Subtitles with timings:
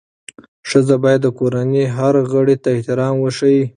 [0.69, 3.63] ښځه باید د کورنۍ هر غړي ته احترام وښيي.